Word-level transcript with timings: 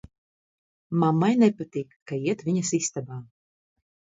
Mammai 1.03 1.29
nepatīk, 1.43 1.93
ka 2.13 2.19
iet 2.27 2.43
viņas 2.51 2.73
istabā. 2.79 3.21